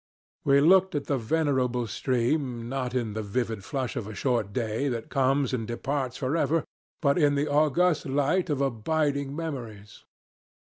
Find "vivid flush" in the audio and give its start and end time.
3.21-3.95